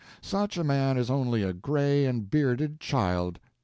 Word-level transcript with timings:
Such 0.23 0.57
a 0.57 0.63
man 0.63 0.97
is 0.97 1.11
only 1.11 1.43
a 1.43 1.53
gray 1.53 2.05
and 2.07 2.27
bearded 2.27 2.79
child. 2.79 3.37